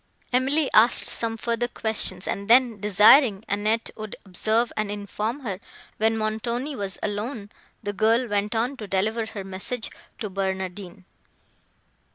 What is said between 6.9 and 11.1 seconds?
alone, the girl went to deliver her message to Barnardine.